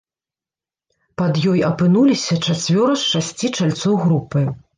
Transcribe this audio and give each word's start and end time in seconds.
Пад 1.21 1.33
ёй 1.51 1.61
апынуліся 1.69 2.39
чацвёра 2.47 2.97
з 3.03 3.11
шасці 3.13 3.53
чальцоў 3.61 3.93
групы. 4.09 4.47